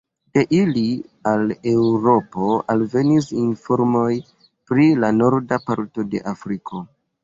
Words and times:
De 0.35 0.43
ili 0.59 0.85
al 1.31 1.53
Eŭropo 1.73 2.49
alvenis 2.77 3.31
informoj 3.45 4.09
pri 4.43 4.91
la 5.05 5.17
norda 5.23 5.65
parto 5.71 6.13
de 6.13 6.29
Afriko. 6.37 6.89